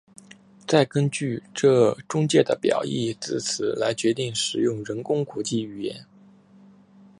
[0.65, 6.07] 再根据这中介的表义字词来决定使用人工国际语言。